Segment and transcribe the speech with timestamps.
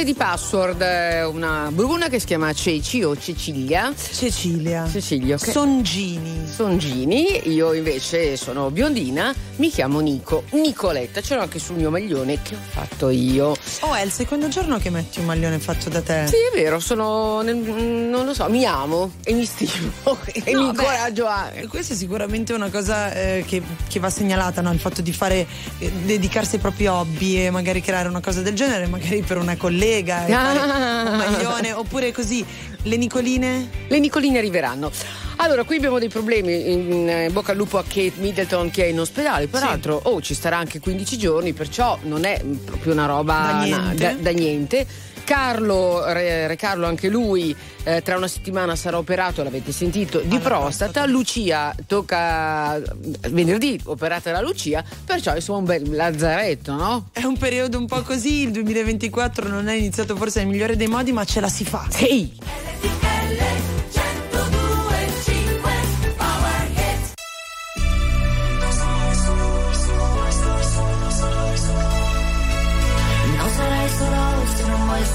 [0.00, 3.92] Manuale di password, eh, una bruna che si chiama Ceci o Cecilia.
[3.94, 4.88] Cecilia.
[4.90, 5.36] Cecilia.
[5.36, 5.52] Okay.
[5.52, 6.46] Songini.
[6.46, 10.44] Songini, io invece sono biondina, mi chiamo Nico.
[10.50, 13.54] Nicoletta, ce l'ho anche sul mio maglione che ho fatto io.
[13.80, 16.26] Oh, è il secondo giorno che metti un maglione fatto da te.
[16.26, 17.42] Sì, è vero, sono.
[17.42, 19.92] non lo so, mi amo e mi stimo
[20.32, 21.50] e no, mi incoraggio a.
[21.68, 24.72] Questa è sicuramente una cosa eh, che, che, va segnalata, no?
[24.72, 25.46] Il fatto di fare,
[25.78, 29.56] eh, dedicarsi ai propri hobby e magari creare una cosa del genere, magari per una
[29.56, 31.10] collega, ah.
[31.10, 32.44] un maglione, oppure così.
[32.82, 33.68] Le Nicoline?
[33.88, 34.90] Le Nicoline arriveranno.
[35.36, 36.70] Allora, qui abbiamo dei problemi.
[36.72, 39.48] In, in bocca al lupo a Kate Middleton che è in ospedale.
[39.48, 40.08] Peraltro, sì.
[40.08, 43.96] oh, ci starà anche 15 giorni, perciò non è proprio una roba da niente.
[43.96, 44.86] Da, da niente.
[45.30, 50.40] Carlo, Re, Re, Carlo anche lui eh, tra una settimana sarà operato, l'avete sentito, di
[50.40, 50.58] prostata.
[50.58, 51.06] prostata.
[51.06, 52.82] Lucia tocca
[53.28, 57.10] venerdì operata la Lucia, perciò insomma un bel lazzaretto, no?
[57.12, 60.88] È un periodo un po' così, il 2024 non è iniziato forse nel migliore dei
[60.88, 61.86] modi, ma ce la si fa.
[61.88, 63.69] Sì.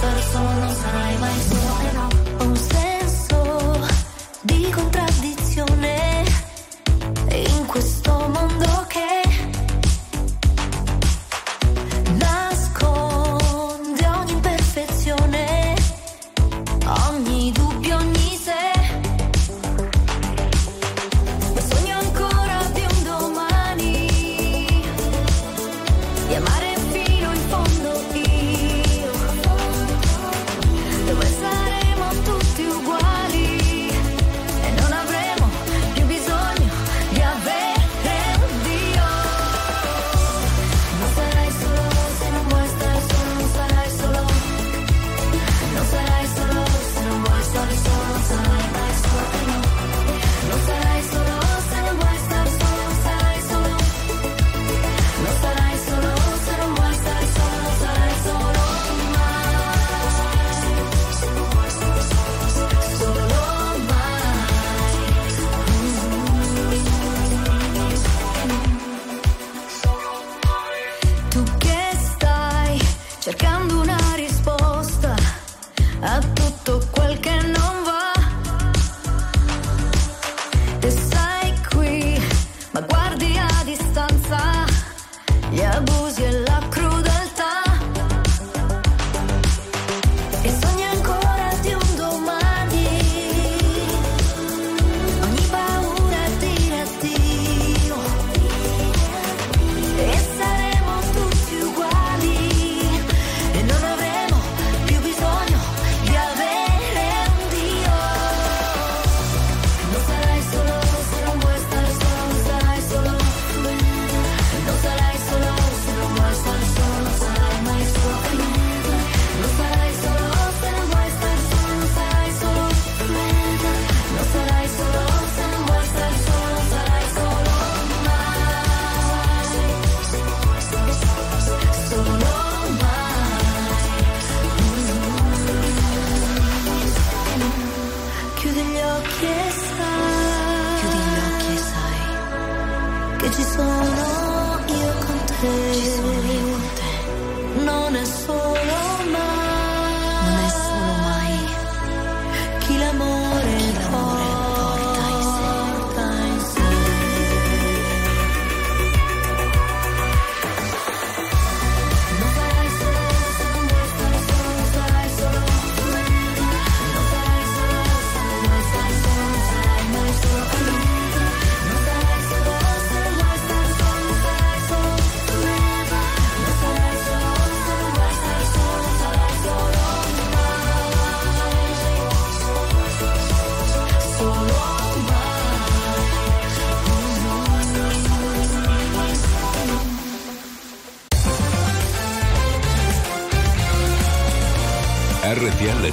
[0.02, 0.75] RTL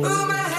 [0.00, 0.57] Oh, my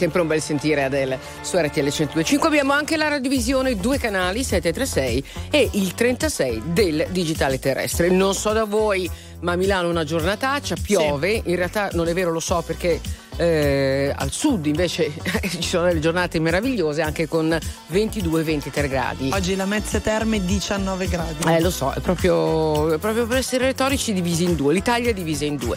[0.00, 2.46] sempre un bel sentire Adele su RTL 102.5.
[2.46, 8.08] Abbiamo anche la radiovisione, due canali, 736 e il 36 del digitale terrestre.
[8.08, 11.50] Non so da voi, ma a Milano una giornataccia, piove, sì.
[11.50, 12.98] in realtà non è vero, lo so perché
[13.40, 15.12] eh, al sud invece
[15.48, 17.58] ci sono delle giornate meravigliose anche con
[17.90, 19.30] 22-23 gradi.
[19.32, 21.44] Oggi la Mezze Terme 19 gradi.
[21.46, 25.14] Eh lo so, è proprio, è proprio per essere retorici divisi in due, l'Italia è
[25.14, 25.76] divisa in due.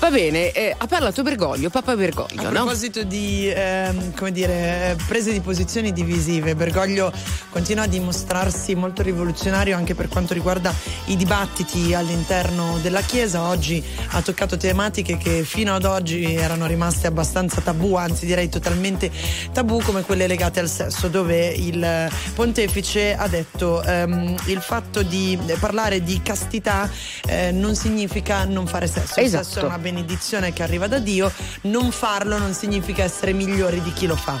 [0.00, 2.48] Va bene, eh, ha parlato Bergoglio, Papa Bergoglio.
[2.48, 3.08] A proposito no?
[3.08, 7.12] di ehm, come dire, prese di posizioni divisive, Bergoglio
[7.50, 10.74] continua a dimostrarsi molto rivoluzionario anche per quanto riguarda
[11.06, 13.48] i dibattiti all'interno della Chiesa.
[13.48, 19.10] Oggi ha toccato tematiche che fino ad oggi erano rimaste abbastanza tabù, anzi direi totalmente
[19.52, 25.38] tabù, come quelle legate al sesso, dove il pontefice ha detto ehm, il fatto di
[25.58, 26.88] parlare di castità
[27.26, 29.20] eh, non significa non fare sesso.
[29.20, 29.42] Esatto.
[29.42, 31.30] Il sesso è una benedizione che arriva da Dio,
[31.62, 34.40] non farlo non significa essere migliori di chi lo fa.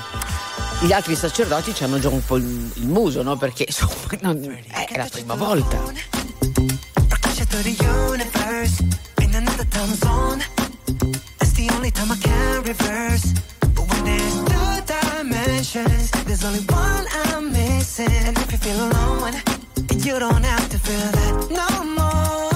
[0.80, 3.36] Gli altri sacerdoti ci hanno già un po' il, il muso, no?
[3.36, 5.82] Perché insomma, non, è la prima volta.
[11.56, 13.32] There's
[14.44, 18.10] two dimensions There's only one I'm missing.
[18.10, 19.32] And if you feel alone,
[20.04, 22.55] you don't have to feel that no more.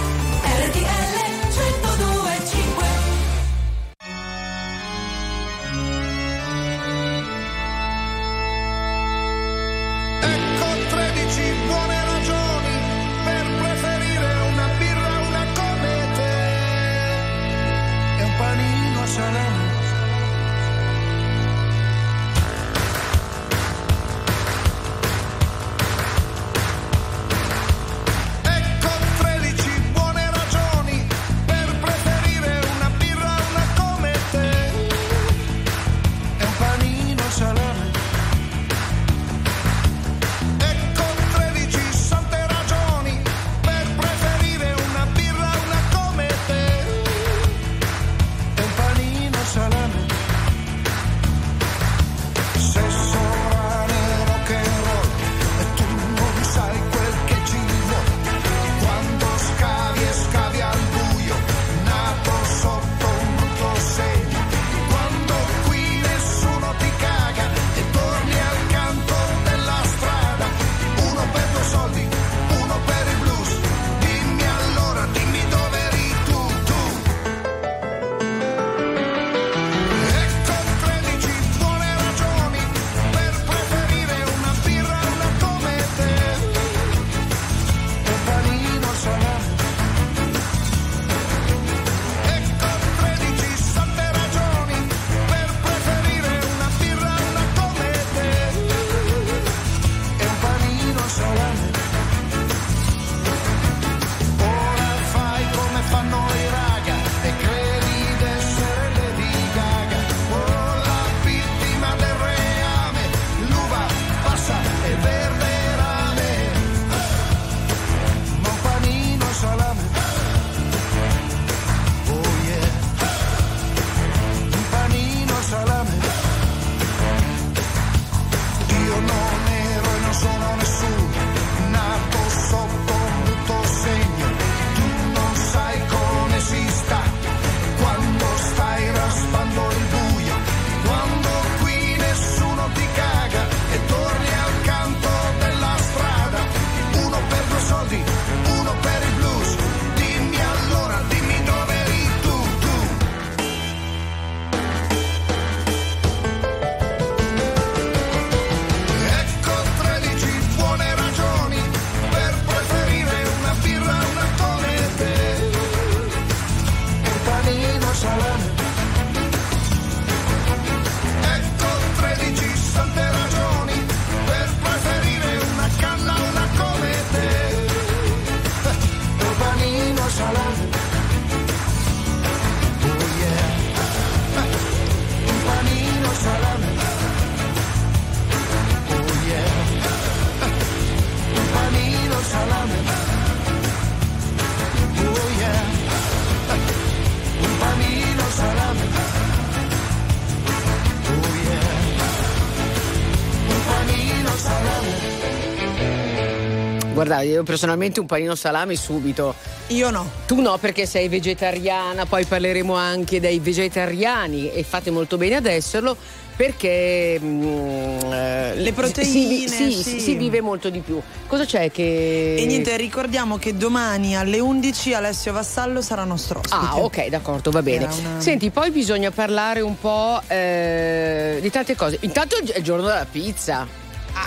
[207.11, 209.35] Guarda, io personalmente un panino salame subito.
[209.67, 210.09] Io no.
[210.25, 215.45] Tu no perché sei vegetariana, poi parleremo anche dei vegetariani e fate molto bene ad
[215.45, 215.97] esserlo
[216.33, 219.99] perché mm, eh, Le proteine, si, si- sì.
[219.99, 221.01] si vive molto di più.
[221.27, 226.55] Cosa c'è che E niente, ricordiamo che domani alle 11 Alessio Vassallo sarà nostro ospite.
[226.55, 227.85] Ah, ok, d'accordo, va bene.
[227.85, 231.97] Una- Senti, poi bisogna parlare un po' eh, di tante cose.
[232.01, 233.67] Intanto è il giorno della pizza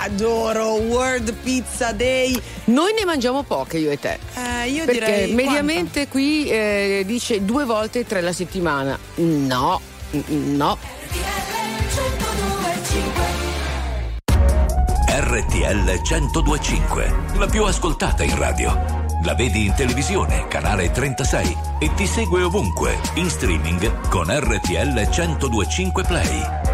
[0.05, 2.39] adoro World Pizza Day.
[2.65, 4.19] Noi ne mangiamo poche, io e te.
[4.35, 5.33] Eh, io Perché direi.
[5.33, 6.11] mediamente quanta?
[6.11, 8.99] qui eh, dice due volte tre la settimana.
[9.17, 9.81] No,
[10.29, 10.79] no.
[15.07, 19.03] RTL 1025, la più ascoltata in radio.
[19.25, 26.03] La vedi in televisione, canale 36 e ti segue ovunque, in streaming con RTL 1025
[26.05, 26.74] Play.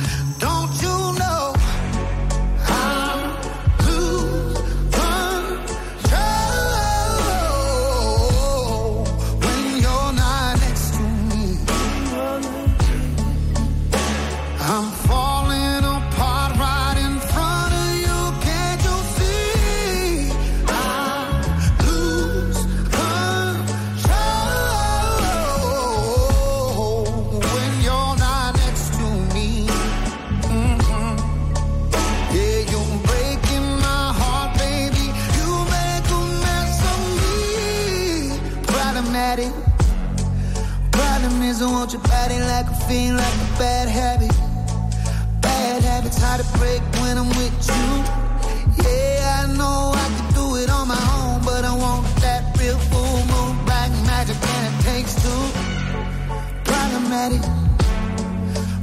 [57.21, 57.41] at it.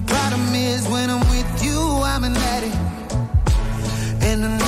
[0.07, 2.77] Problem is when I'm with you, I'm an addict.
[4.29, 4.68] And I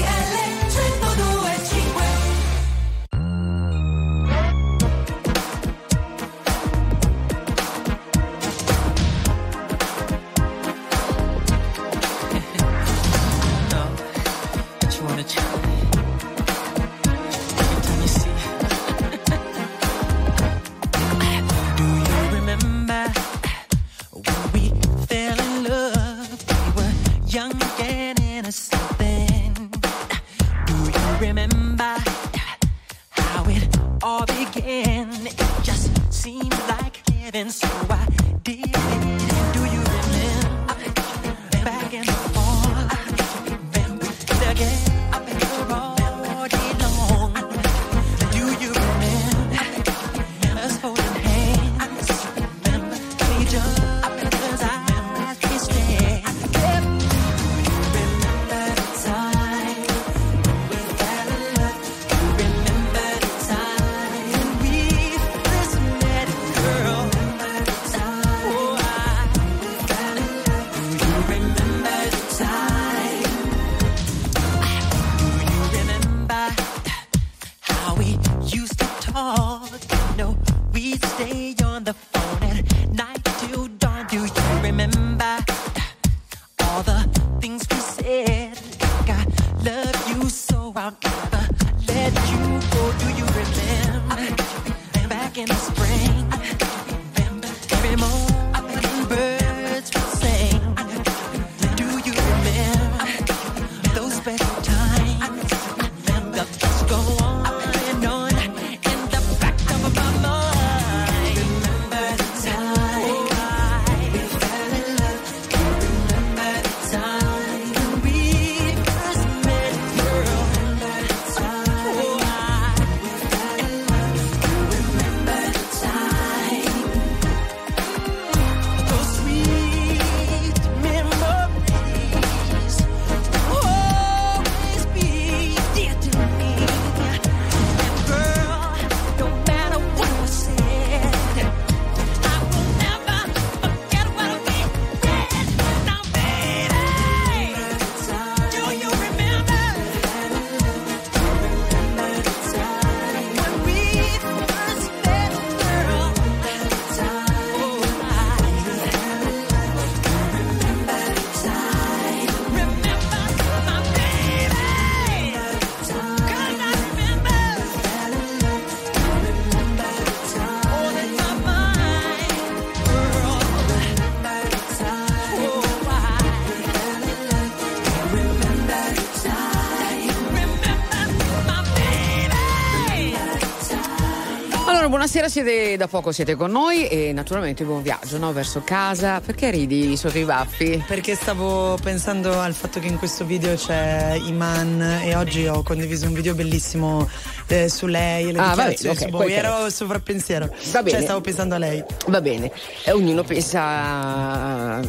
[185.01, 188.31] Buonasera, siete da poco siete con noi e naturalmente buon viaggio no?
[188.33, 189.19] verso casa.
[189.19, 190.83] Perché ridi sotto i baffi?
[190.85, 196.05] Perché stavo pensando al fatto che in questo video c'è Iman e oggi ho condiviso
[196.05, 197.09] un video bellissimo
[197.51, 199.35] eh, su lei e le Ah, va dichiarazioni bene, su Bowie.
[199.35, 200.45] Ero sovrappensiero.
[200.71, 200.89] Va bene.
[200.97, 201.83] Cioè stavo pensando a lei.
[202.07, 202.51] Va bene,
[202.83, 204.79] e ognuno pensa.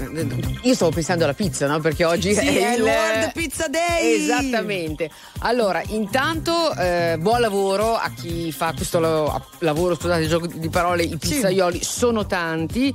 [0.63, 1.81] Io stavo pensando alla pizza, no?
[1.81, 4.23] Perché oggi Sì, è il World Pizza Day!
[4.23, 5.11] Esattamente.
[5.41, 11.03] Allora, intanto eh, buon lavoro a chi fa questo la- lavoro, scusate gioco di parole,
[11.03, 12.95] i pizzaioli sono tanti.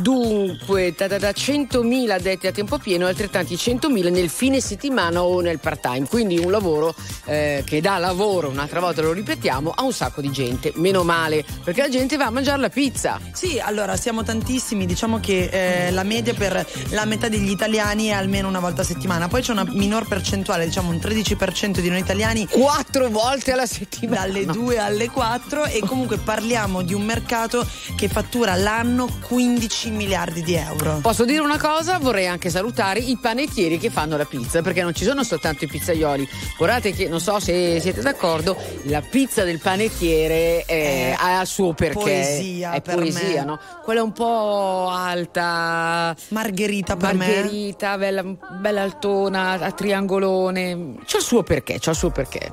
[0.00, 5.24] Dunque, da, da, da 100.000 addetti a tempo pieno e altrettanti 100.000 nel fine settimana
[5.24, 6.06] o nel part time.
[6.06, 10.30] Quindi un lavoro eh, che dà lavoro, un'altra volta lo ripetiamo, a un sacco di
[10.30, 10.70] gente.
[10.76, 13.20] Meno male, perché la gente va a mangiare la pizza.
[13.32, 15.48] Sì, allora siamo tantissimi, diciamo che
[15.86, 19.42] eh, la media per la metà degli italiani è almeno una volta a settimana, poi
[19.42, 24.20] c'è una minor percentuale, diciamo un 13% di noi italiani Quattro volte alla settimana.
[24.20, 30.42] dalle 2 alle 4 e comunque parliamo di un mercato che fattura l'anno 15 miliardi
[30.42, 30.98] di euro.
[31.02, 31.98] Posso dire una cosa?
[31.98, 35.68] Vorrei anche salutare i panettieri che fanno la pizza, perché non ci sono soltanto i
[35.68, 36.28] pizzaioli.
[36.56, 41.72] Guardate che, non so se siete d'accordo, la pizza del panettiere È ha il suo
[41.74, 41.94] perché.
[41.94, 43.44] poesia È per poesia, me.
[43.44, 43.60] no?
[43.82, 46.14] Quella un po' alta.
[46.28, 47.26] Margherita per me.
[47.26, 50.94] Margherita, bella, bella altona, a triangolone.
[51.04, 52.52] C'ha il suo perché, c'ha il suo perché.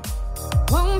[0.71, 0.99] One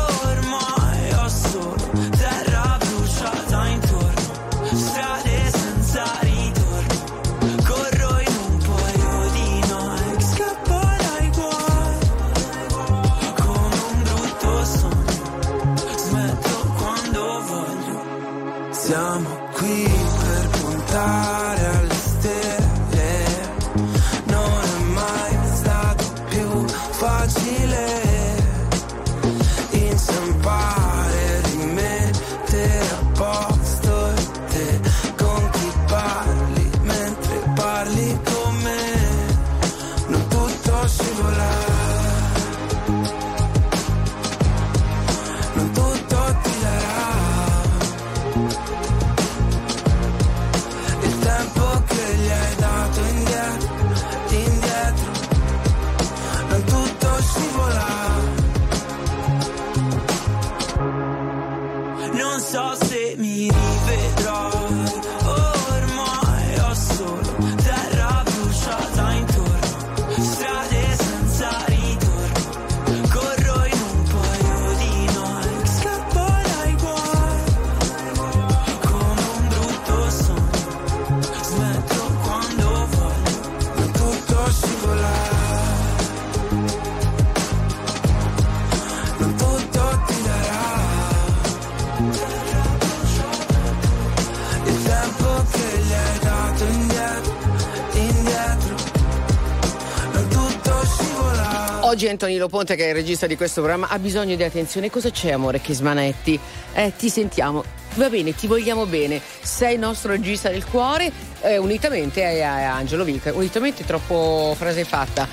[102.01, 104.89] Oggi Antonino Ponte, che è il regista di questo programma, ha bisogno di attenzione.
[104.89, 106.39] Cosa c'è, amore, che smanetti?
[106.73, 107.63] Eh, ti sentiamo.
[107.93, 109.21] Va bene, ti vogliamo bene.
[109.43, 111.11] Sei il nostro regista del cuore,
[111.41, 113.31] eh, unitamente a, a Angelo Vica.
[113.35, 115.27] Unitamente troppo frase fatta.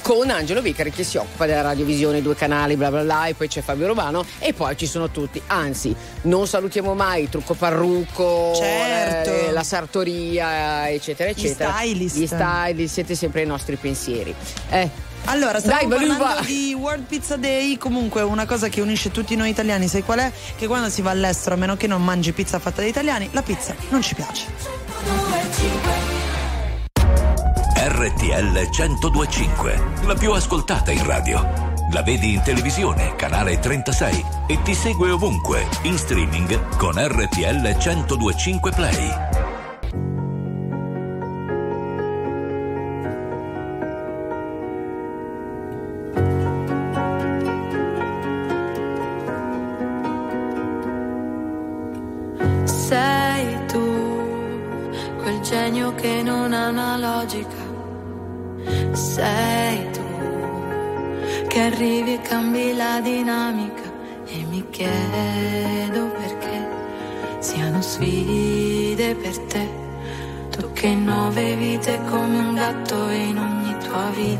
[0.00, 3.48] Con Angelo Vicari che si occupa della radiovisione, due canali, bla bla bla, e poi
[3.48, 5.42] c'è Fabio Romano e poi ci sono tutti.
[5.48, 9.48] Anzi, non salutiamo mai Trucco Parrucco, Certo.
[9.48, 11.72] eh, la sartoria, eccetera, Gli eccetera.
[11.72, 12.16] stylist.
[12.16, 14.32] Gli stylist, siete sempre ai nostri pensieri.
[14.70, 19.36] Eh, Allora, stiamo Dai, parlando di World Pizza Day, comunque una cosa che unisce tutti
[19.36, 20.32] noi italiani, sai qual è?
[20.56, 23.42] Che quando si va all'estero, a meno che non mangi pizza fatta da italiani, la
[23.42, 24.46] pizza non ci piace.
[27.74, 31.70] RTL 1025, la più ascoltata in radio.
[31.92, 38.70] La vedi in televisione, canale 36 e ti segue ovunque, in streaming con RTL 1025
[38.70, 39.31] Play.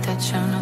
[0.02, 0.61] Tua vita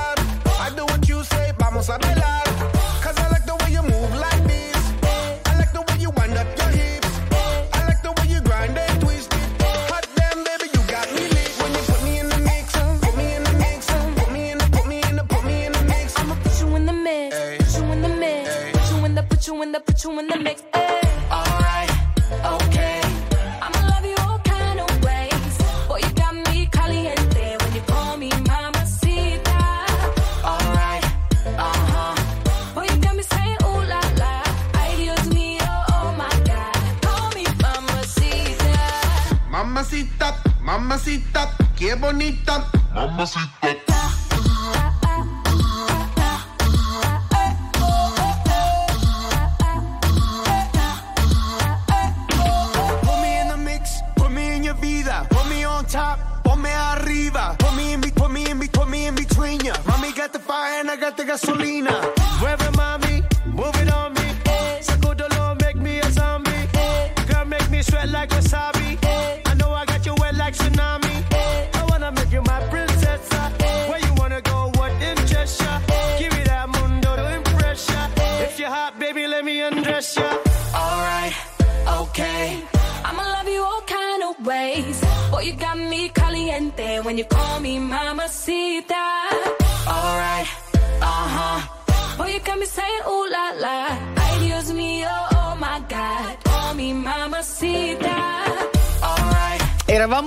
[41.91, 42.65] es bonita.
[42.93, 43.60] Mamacita.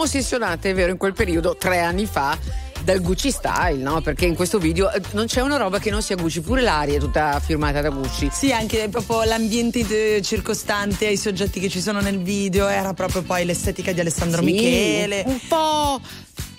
[0.04, 2.38] Ossessionate, è vero, in quel periodo, tre anni fa,
[2.84, 4.00] dal Gucci Style, no?
[4.02, 6.96] Perché in questo video eh, non c'è una roba che non sia Gucci, pure l'aria
[6.96, 8.28] è tutta firmata da Gucci.
[8.30, 13.22] Sì, anche proprio l'ambiente eh, circostante ai soggetti che ci sono nel video era proprio
[13.22, 15.24] poi l'estetica di Alessandro Sì, Michele.
[15.26, 16.00] Un po'.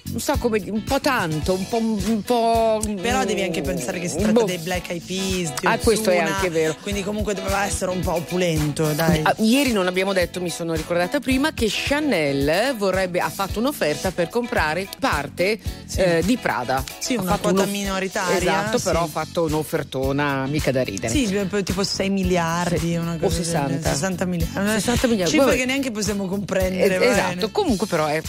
[0.08, 1.78] Non so come un po' tanto, un po'.
[1.78, 4.44] Un po' Però devi anche pensare che si tratta Boh.
[4.46, 5.52] dei Black Eyed Peas.
[5.64, 6.76] Ah, questo è Ozuna, anche vero.
[6.82, 9.22] Quindi comunque doveva essere un po' opulento, dai.
[9.24, 14.12] Ah, ieri non abbiamo detto, mi sono ricordata prima, che Chanel vorrebbe, ha fatto un'offerta
[14.12, 15.60] per comprare parte
[15.96, 16.82] eh, di Prada.
[17.00, 18.84] Sì, Ha una quota un'off- minoritaria, Esatto, sì.
[18.86, 21.12] però ha fatto un'offertona mica da ridere.
[21.12, 21.28] Sì,
[21.64, 23.68] tipo 6 miliardi, una cosa O 60.
[23.72, 24.70] del- 60 miliardi.
[24.70, 27.00] 60 miliardi, Cifre che neanche possiamo comprendere.
[27.04, 27.52] Eh, esatto, bene.
[27.52, 28.22] comunque però è.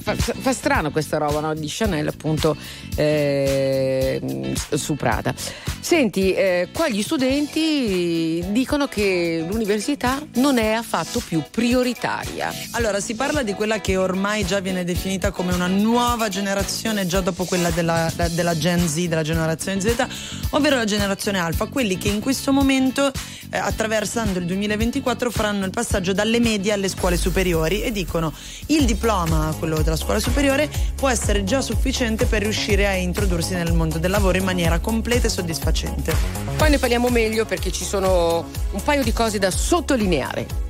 [0.00, 2.56] Fa, fa strano questa roba no, di Chanel appunto
[2.96, 5.34] eh, su Prada.
[5.80, 12.52] Senti, eh, qua gli studenti dicono che l'università non è affatto più prioritaria.
[12.72, 17.20] Allora, si parla di quella che ormai già viene definita come una nuova generazione, già
[17.20, 20.06] dopo quella della, della Gen Z, della generazione Z,
[20.50, 23.10] ovvero la generazione Alfa, quelli che in questo momento,
[23.50, 28.32] eh, attraversando il 2024, faranno il passaggio dalle medie alle scuole superiori e dicono
[28.66, 33.72] il diploma, quello della scuola superiore, può essere già sufficiente per riuscire a introdursi nel
[33.72, 36.14] mondo del lavoro in maniera completa e soddisfacente.
[36.56, 40.69] Poi ne parliamo meglio perché ci sono un paio di cose da sottolineare.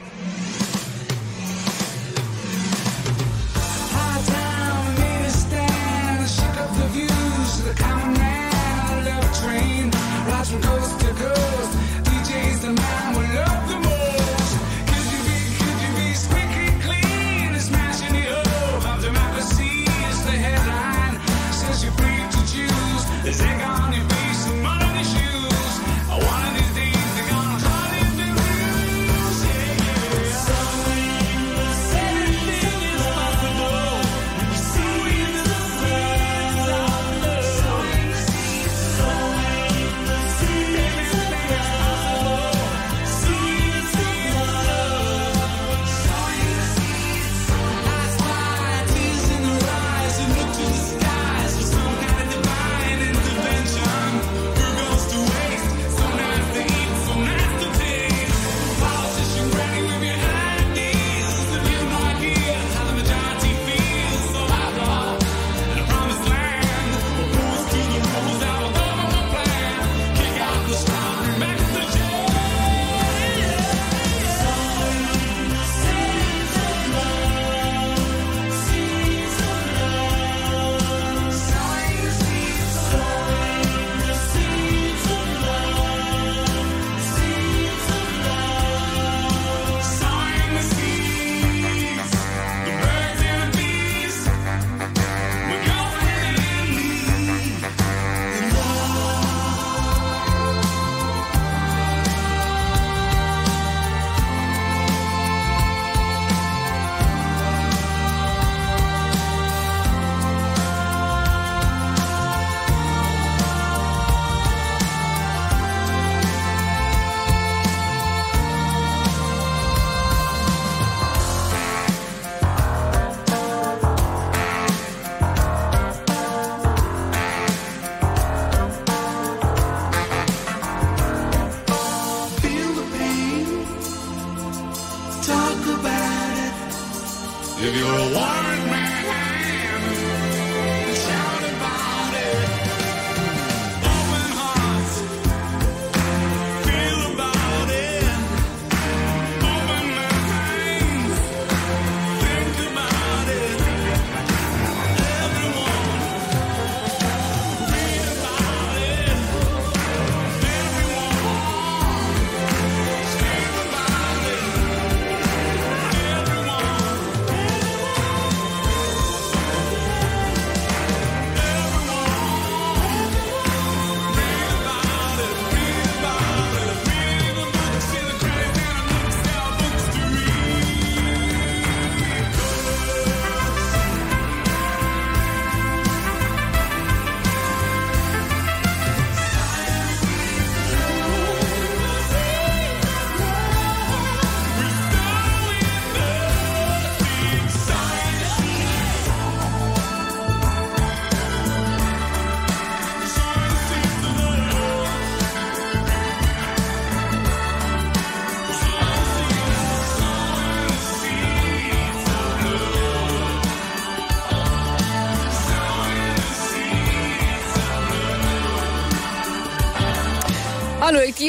[137.73, 138.80] If you're a warrant man,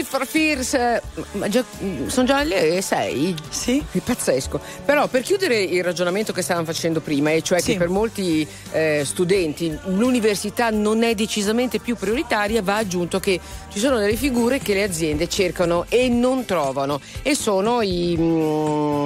[0.05, 1.01] For Fears, eh,
[2.07, 3.35] sono già le 6?
[3.49, 3.83] Sì.
[3.91, 4.61] È pazzesco.
[4.85, 7.73] Però per chiudere il ragionamento che stavamo facendo prima, e cioè Sì.
[7.73, 13.41] che per molti eh, studenti l'università non è decisamente più prioritaria, va aggiunto che
[13.71, 19.02] ci sono delle figure che le aziende cercano e non trovano e sono i, mm,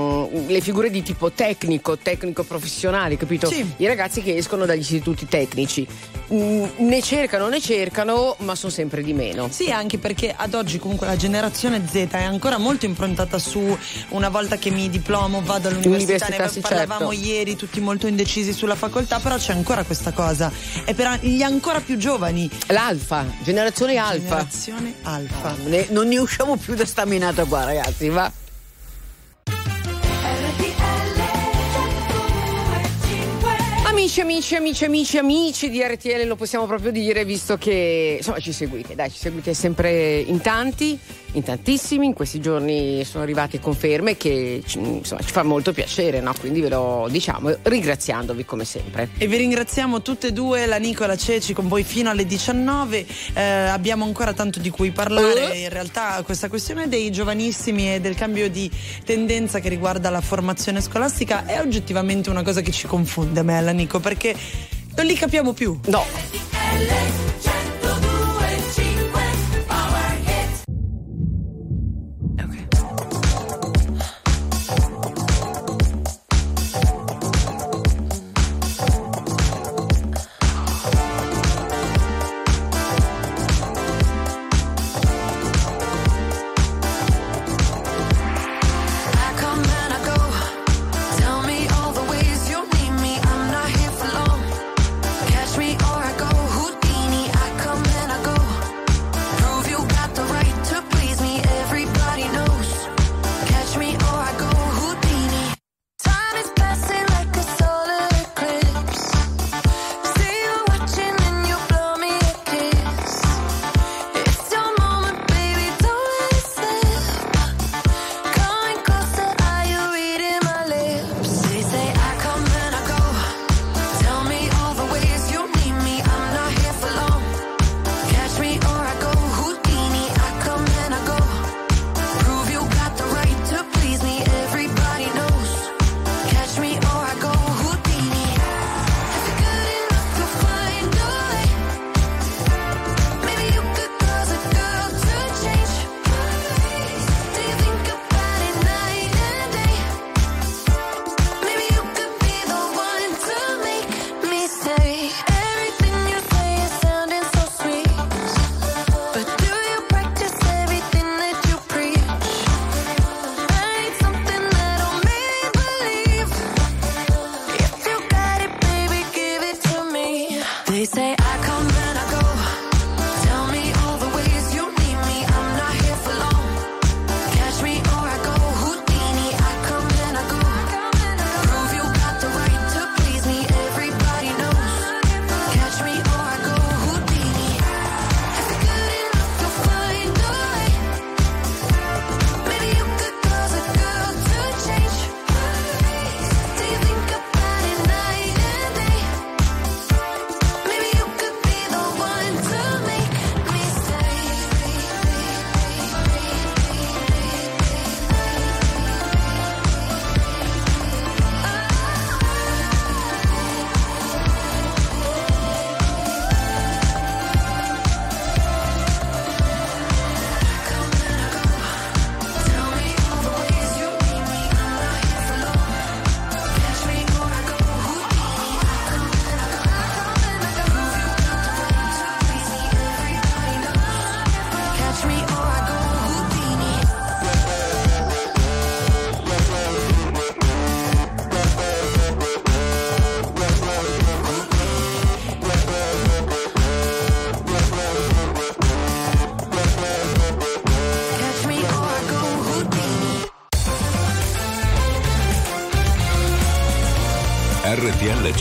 [0.46, 3.48] le figure di tipo tecnico, tecnico professionale, capito?
[3.48, 3.64] Sì.
[3.76, 5.86] I ragazzi che escono dagli istituti tecnici.
[6.32, 9.48] Mm, ne cercano, ne cercano, ma sono sempre di meno.
[9.50, 13.76] Sì, anche perché ad oggi comunque la generazione Z è ancora molto improntata su
[14.10, 17.26] una volta che mi diplomo vado all'università, Università, ne sì, parlavamo certo.
[17.26, 20.50] ieri tutti molto indecisi sulla facoltà, però c'è ancora questa cosa.
[20.84, 24.18] E per gli ancora più giovani, L'alfa, generazione alfa.
[24.18, 25.54] generazione alfa.
[25.64, 28.30] Ne- non ne usciamo più da sta minata qua, ragazzi, va.
[34.06, 38.52] Amici, amici, amici, amici, amici di RTL, lo possiamo proprio dire, visto che insomma ci
[38.52, 40.96] seguite, dai, ci seguite sempre in tanti
[41.36, 42.06] in tantissimi.
[42.06, 46.34] In questi giorni sono arrivate conferme che insomma, ci fa molto piacere, no?
[46.38, 49.10] quindi ve lo diciamo ringraziandovi come sempre.
[49.18, 53.06] E vi ringraziamo tutte e due, la Nicola Ceci con voi fino alle 19.
[53.34, 55.50] Eh, abbiamo ancora tanto di cui parlare.
[55.50, 55.54] Uh.
[55.56, 58.70] In realtà questa questione dei giovanissimi e del cambio di
[59.04, 63.54] tendenza che riguarda la formazione scolastica è oggettivamente una cosa che ci confonde a me
[63.54, 64.34] e alla Nico perché
[64.96, 65.78] non li capiamo più.
[65.86, 67.45] No.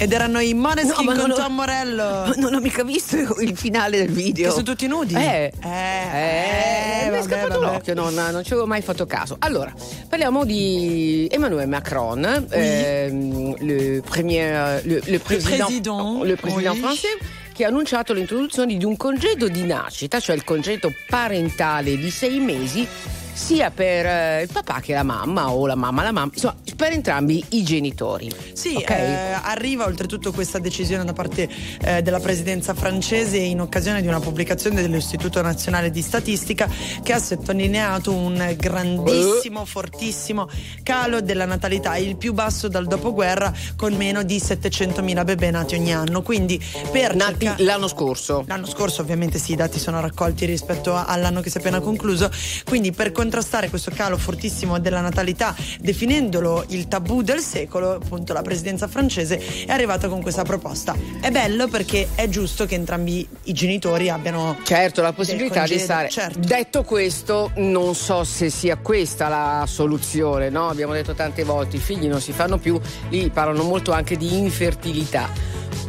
[0.00, 2.32] Ed erano i Moneskin No, con ho- Tom Morello.
[2.36, 4.44] Non ho mica visto il finale del video.
[4.46, 5.14] Che sono tutti nudi?
[5.14, 5.52] Eh.
[5.60, 9.36] Eh, Eh, mi è scappato l'occhio, non, non ci avevo mai fatto caso.
[9.40, 9.72] Allora,
[10.08, 16.80] parliamo di Emmanuel Macron, ehm, le, premier, le, le président, président, le président oui.
[16.80, 17.18] français,
[17.52, 22.38] che ha annunciato l'introduzione di un congedo di nascita, cioè il congedo parentale di sei
[22.38, 22.86] mesi,
[23.32, 26.92] sia per eh, il papà che la mamma o la mamma la mamma, insomma, per
[26.92, 28.30] entrambi i genitori.
[28.52, 28.90] Sì, Ok?
[28.90, 31.48] eh, arriva oltretutto questa decisione da parte
[31.80, 36.70] eh, della presidenza francese in occasione di una pubblicazione dell'Istituto Nazionale di Statistica
[37.02, 40.48] che ha sottolineato un grandissimo, fortissimo
[40.84, 45.92] calo della natalità, il più basso dal dopoguerra con meno di 700.000 bebè nati ogni
[45.92, 46.22] anno.
[46.22, 48.44] Quindi per Nati cerca- l'anno scorso.
[48.46, 52.30] L'anno scorso ovviamente sì, i dati sono raccolti rispetto all'anno che si è appena concluso,
[52.64, 58.42] quindi per contrastare questo calo fortissimo della natalità, definendolo il tabù del secolo, appunto la
[58.42, 60.94] presidenza francese è arrivata con questa proposta.
[61.20, 65.82] È bello perché è giusto che entrambi i genitori abbiano Certo, la possibilità di congedo,
[65.82, 66.08] stare.
[66.08, 66.38] certo.
[66.40, 70.68] Detto questo, non so se sia questa la soluzione, no?
[70.68, 72.78] Abbiamo detto tante volte, i figli non si fanno più,
[73.10, 75.28] lì parlano molto anche di infertilità.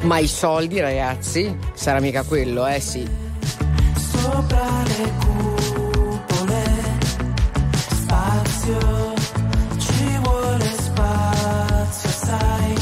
[0.01, 3.05] Ma i soldi, ragazzi, sarà mica quello, eh sì.
[4.21, 6.63] Sopra le cupole,
[7.91, 9.13] spazio,
[10.99, 12.78] vuole spazio, sai,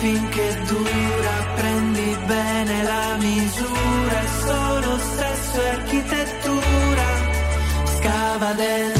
[0.00, 7.06] finché dura prendi bene la misura è solo sesso e architettura
[7.84, 8.99] scava dentro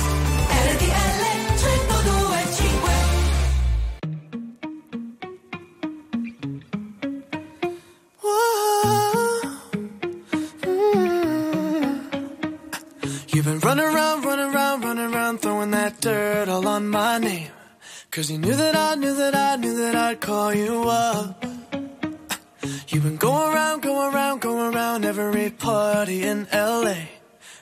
[23.21, 26.95] Go around, go around, go around every party in LA.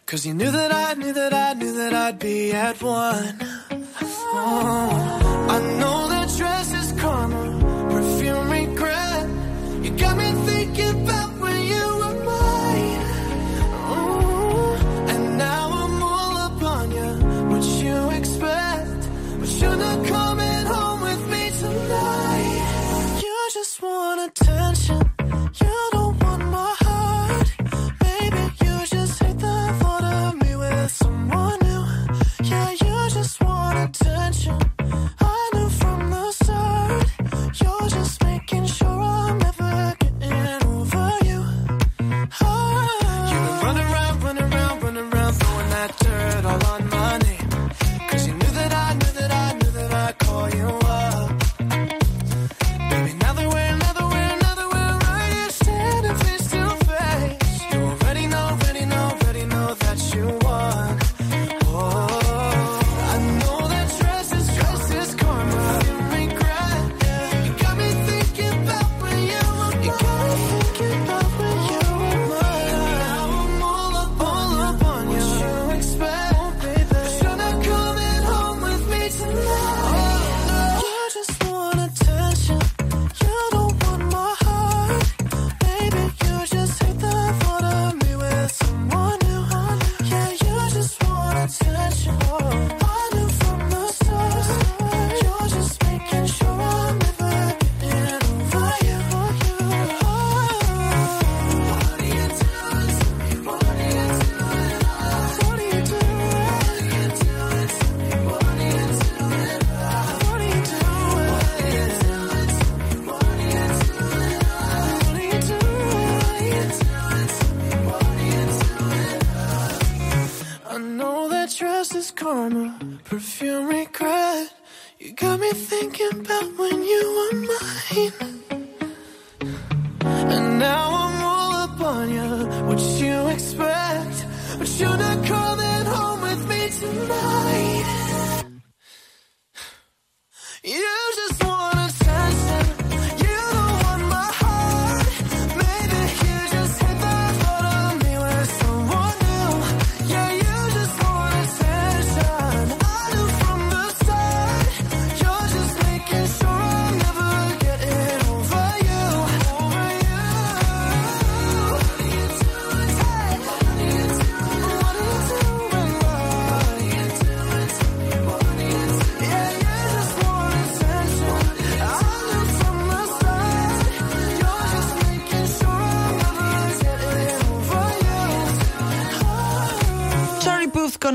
[0.05, 3.37] Cause you knew that I knew that I knew that I'd be at one.
[4.31, 7.43] Oh, I know that dress is karma,
[7.89, 9.27] perfume regret.
[9.83, 11.28] You got me thinking about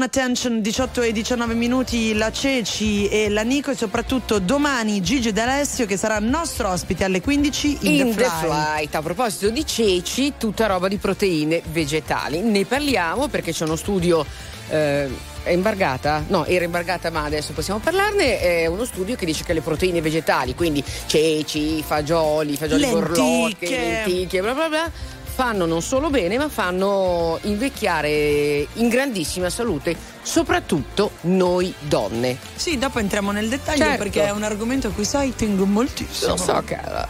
[0.05, 5.86] Attention 18 e 19 minuti la Ceci e la Nico e soprattutto domani Gigi D'Alessio
[5.86, 8.40] che sarà nostro ospite alle 15 in, in the, flight.
[8.40, 8.94] the, flight.
[8.96, 12.40] A proposito di ceci, tutta roba di proteine vegetali.
[12.40, 14.26] Ne parliamo perché c'è uno studio
[14.68, 15.09] eh,
[15.42, 16.24] è imbargata?
[16.28, 18.40] No, era imbargata, ma adesso possiamo parlarne.
[18.40, 23.16] È uno studio che dice che le proteine vegetali, quindi ceci, fagioli, fagioli lenticchie.
[23.16, 24.90] borlocche, lenticchie, bla bla bla
[25.35, 32.39] fanno non solo bene ma fanno invecchiare in grandissima salute soprattutto noi donne.
[32.55, 34.03] Sì, dopo entriamo nel dettaglio certo.
[34.03, 36.30] perché è un argomento a cui sai tengo moltissimo.
[36.30, 37.09] Lo so cara.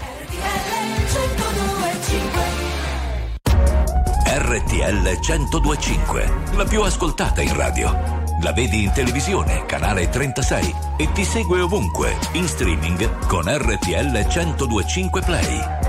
[4.27, 8.23] RTL 1025, la più ascoltata in radio.
[8.41, 15.21] La vedi in televisione, canale 36 e ti segue ovunque, in streaming con RTL 1025
[15.23, 15.84] Play.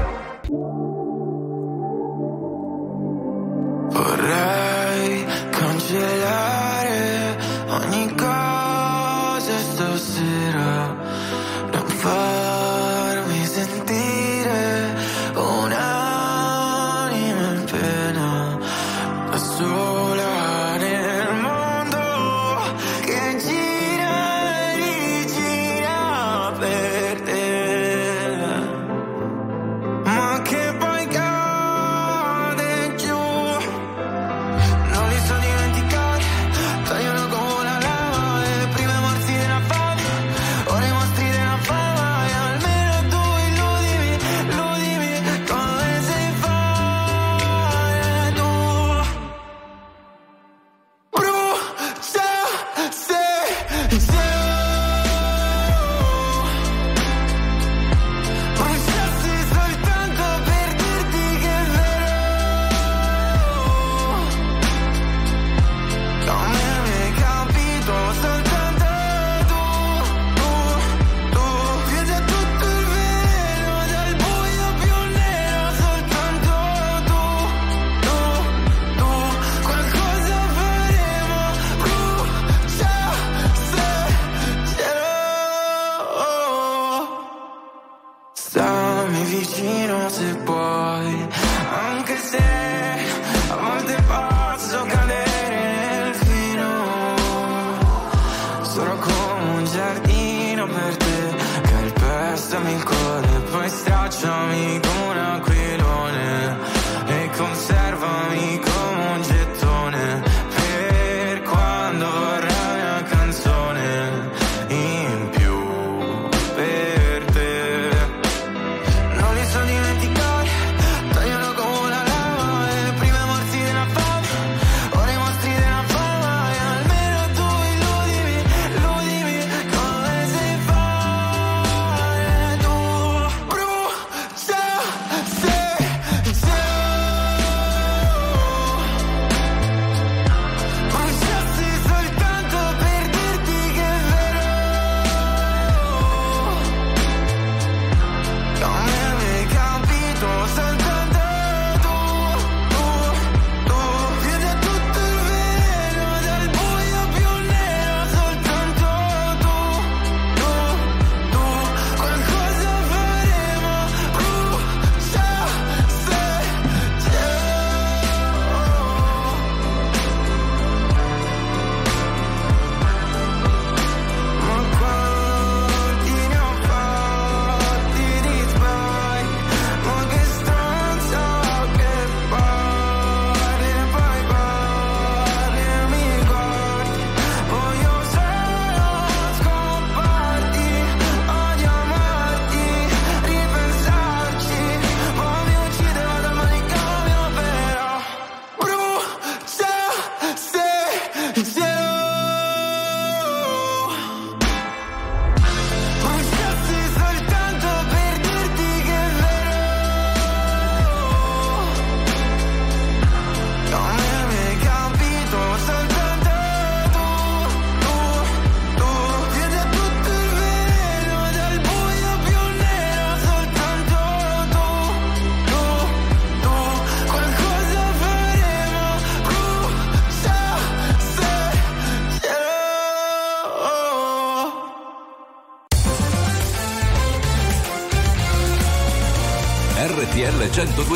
[104.22, 104.85] tell me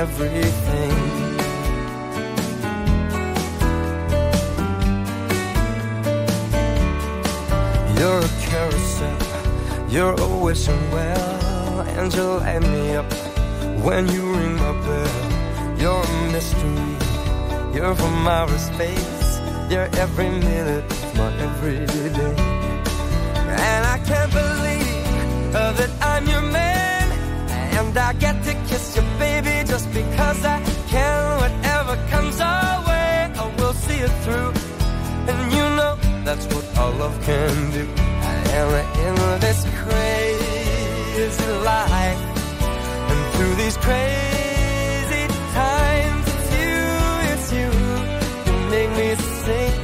[0.00, 0.92] everything.
[7.98, 9.18] You're a carousel,
[9.90, 13.12] you're a wishing well, and you light me up
[13.84, 15.18] when you ring my bell.
[15.80, 16.92] You're a mystery,
[17.74, 19.40] you're from outer space,
[19.70, 22.36] you're every minute of my everyday.
[23.68, 27.06] And I can't believe that I'm your man,
[27.76, 29.09] and I get to kiss you, baby,
[29.70, 31.20] just because I can.
[31.42, 34.52] Whatever comes our way, I will see it through.
[35.30, 35.94] And you know
[36.26, 37.84] that's what our love can do.
[38.32, 38.70] I am
[39.06, 42.22] in this crazy life,
[43.10, 45.24] and through these crazy
[45.60, 46.78] times, it's you,
[47.32, 47.70] it's you.
[48.46, 49.08] You make me
[49.44, 49.74] sing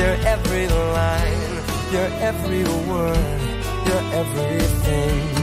[0.00, 0.66] your every
[0.98, 1.52] line,
[1.94, 3.40] your every word,
[3.88, 5.35] your everything.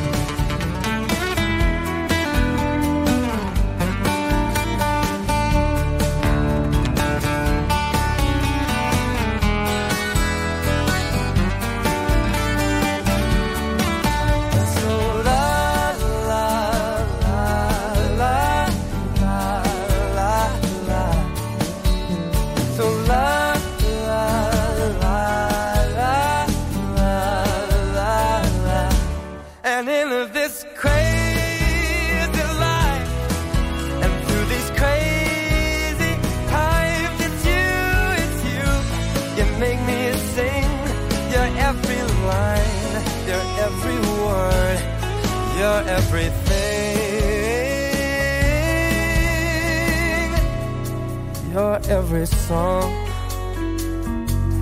[51.64, 52.92] Your every song,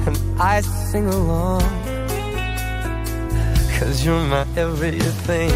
[0.05, 1.63] and I sing along,
[3.79, 5.51] cause you're my everything.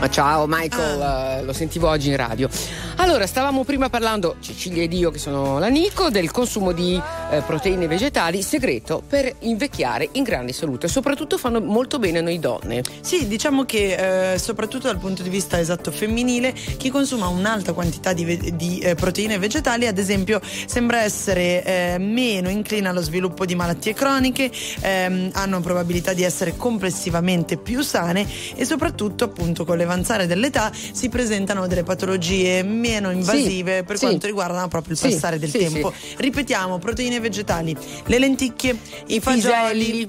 [0.00, 2.48] Ma ciao Michael, eh, lo sentivo oggi in radio.
[2.96, 7.00] Allora, stavamo prima parlando, Cecilia ed io che sono la Nico, del consumo di
[7.32, 10.86] eh, proteine vegetali, segreto per invecchiare in grande salute.
[10.86, 12.82] Soprattutto fanno molto bene a noi donne.
[13.00, 18.12] Sì, diciamo che eh, soprattutto dal punto di vista esatto femminile, chi consuma un'alta quantità
[18.12, 23.46] di, ve- di, eh, proteine vegetali, ad esempio, sembra essere eh, meno incline allo sviluppo
[23.46, 24.50] di malattie croniche,
[24.80, 31.08] ehm, hanno probabilità di essere complessivamente più sane e soprattutto, appunto, con l'avanzare dell'età si
[31.08, 34.04] presentano delle patologie meno invasive per sì.
[34.04, 35.92] quanto riguardano proprio il Sì, passare del sì, tempo.
[36.16, 37.74] Ripetiamo, proteine vegetali,
[38.06, 38.76] le lenticchie,
[39.06, 40.08] i, fagioli, piselli, i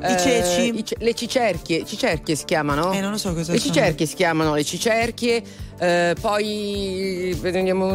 [0.00, 0.76] eh, ceci.
[0.78, 2.92] i ce- le cicerchie, cicerchie si chiamano?
[2.92, 3.72] Eh, non lo so cosa Le sono.
[3.72, 5.42] cicerchie si chiamano le cicerchie,
[5.78, 7.86] eh, poi vediamo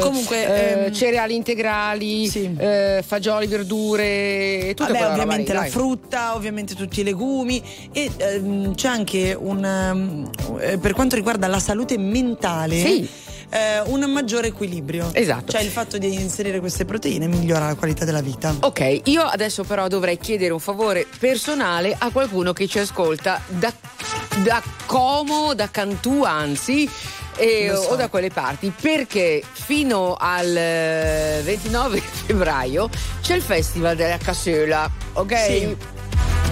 [0.00, 5.70] Comunque, eh, ehm, cereali integrali, eh, fagioli, verdure, tutta Vabbè, ovviamente la dai.
[5.70, 7.62] frutta, ovviamente tutti i legumi
[7.92, 10.30] e ehm, c'è anche un ehm,
[10.60, 13.08] eh, per quanto riguarda la salute mentale Sì.
[13.50, 15.10] Eh, un maggiore equilibrio.
[15.12, 15.52] Esatto.
[15.52, 18.54] Cioè il fatto di inserire queste proteine migliora la qualità della vita.
[18.60, 23.72] Ok, io adesso però dovrei chiedere un favore personale a qualcuno che ci ascolta da,
[24.42, 26.88] da Como, da Cantù anzi.
[27.36, 27.88] e- Lo so.
[27.90, 32.88] o da quelle parti perché fino al eh, 29 febbraio
[33.22, 35.76] c'è il festival della cassola ok Sì.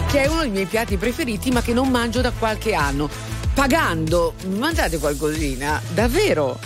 [0.07, 3.09] che è uno dei miei piatti preferiti ma che non mangio da qualche anno
[3.53, 6.57] pagando mi mandate qualcosina davvero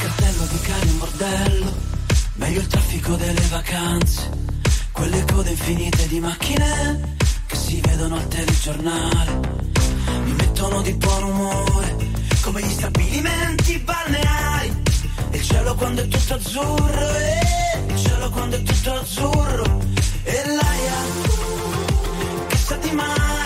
[0.00, 1.76] cartello di cane bordello,
[2.34, 4.30] meglio il traffico delle vacanze,
[4.92, 7.16] quelle code infinite di macchine
[7.46, 9.40] che si vedono al telegiornale,
[10.24, 11.96] mi mettono di buon umore,
[12.42, 14.82] come gli stabilimenti balneari,
[15.32, 19.80] il cielo quando è tutto azzurro, eh, il cielo quando è tutto azzurro,
[20.24, 20.96] e l'aria
[22.48, 23.37] che sa di mare,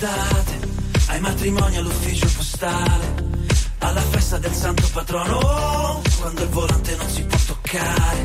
[0.00, 0.58] d'estate,
[1.08, 3.28] ai matrimoni all'ufficio postale,
[3.80, 8.24] alla festa del santo patrono, oh, quando il volante non si può toccare,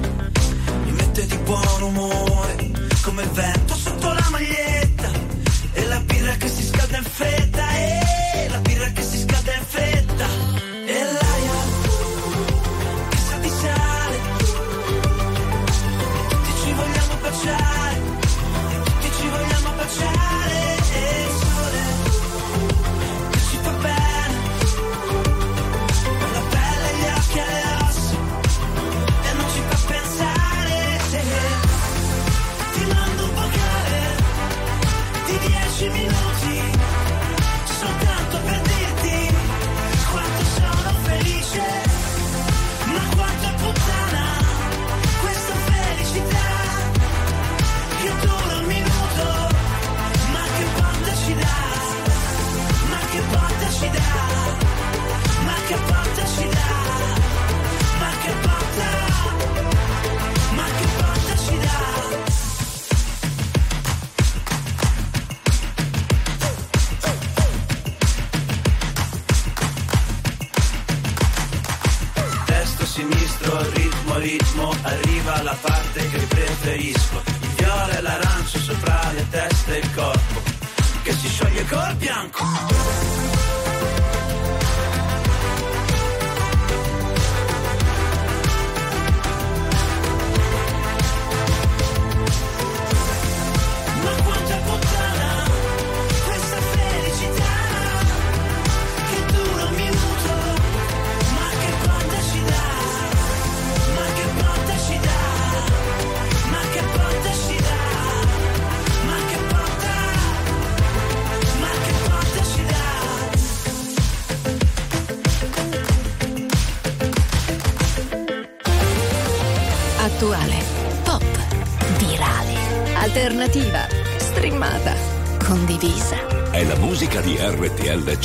[0.86, 2.72] mi mette di buon umore,
[3.02, 5.12] come il vento sotto la maglietta,
[5.74, 7.65] e la birra che si scalda in fretta.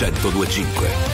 [0.01, 1.10] 1025.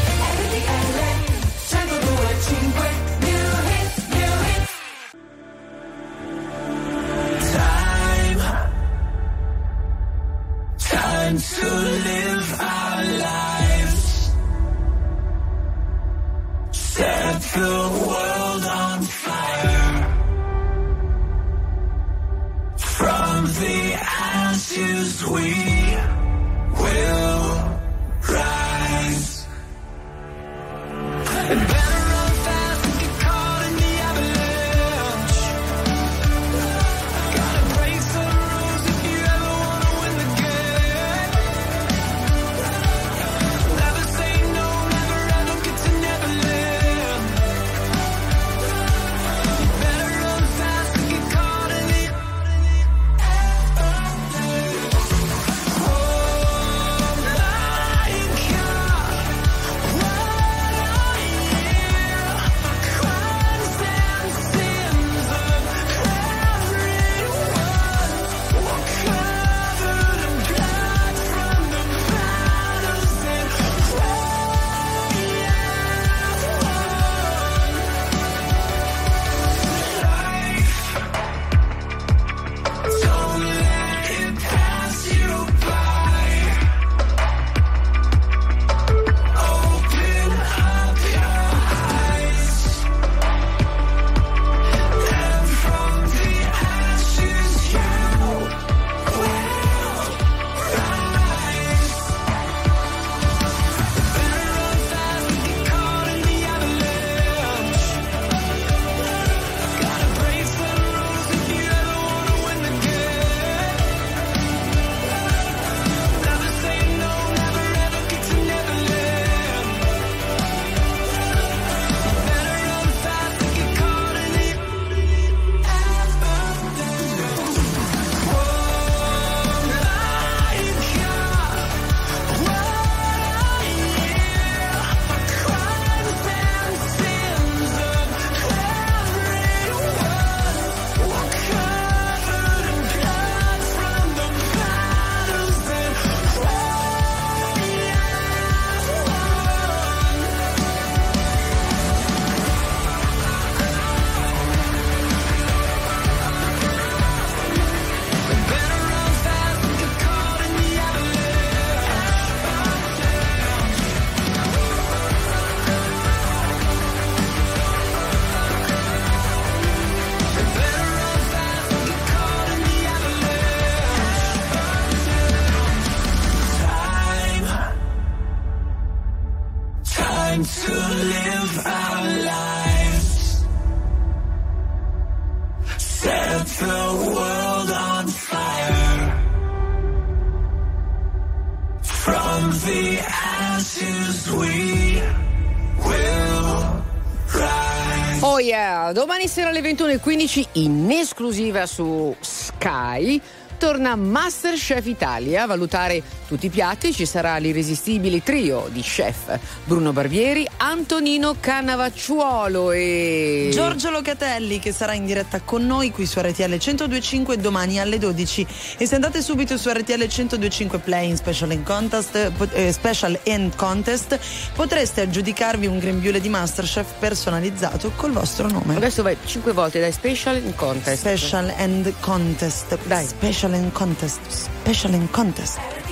[198.92, 203.20] Domani sera alle 21.15 in esclusiva su Sky.
[203.58, 206.92] Torna Masterchef Italia a valutare tutti i piatti.
[206.92, 214.94] Ci sarà l'irresistibile trio di chef Bruno Barbieri, Antonino Cannavacciuolo e Giorgio Locatelli che sarà
[214.94, 218.46] in diretta con noi qui su RTL 1025 domani alle 12
[218.78, 223.56] e se andate subito su RTL 1025 Play in Special End Contest, eh, Special End
[223.56, 224.20] Contest
[224.54, 228.76] potreste aggiudicarvi un grembiule di Masterchef personalizzato col vostro nome.
[228.76, 230.98] Adesso vai 5 volte dai Special in Contest.
[230.98, 232.78] Special End Contest.
[232.84, 233.04] Dai.
[233.04, 234.20] Special End Contest.
[234.28, 235.85] Special End Contest.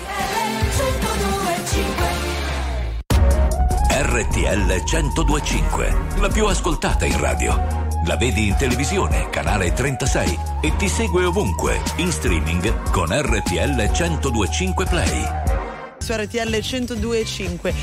[4.16, 7.88] RTL 1025, la più ascoltata in radio.
[8.06, 14.84] La vedi in televisione, canale 36 e ti segue ovunque, in streaming con RTL 1025
[14.84, 15.24] Play.
[15.98, 17.74] Su RTL 1025.